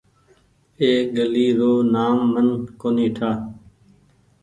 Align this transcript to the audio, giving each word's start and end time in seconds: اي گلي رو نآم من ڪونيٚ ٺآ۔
اي 0.81 0.89
گلي 1.15 1.47
رو 1.57 1.71
نآم 1.93 2.17
من 2.33 2.47
ڪونيٚ 2.79 3.13
ٺآ۔ 3.17 3.29